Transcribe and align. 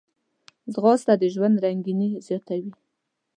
ځغاسته 0.73 1.13
د 1.21 1.23
ژوند 1.33 1.55
رنګیني 1.63 2.09
زیاتوي 2.27 2.71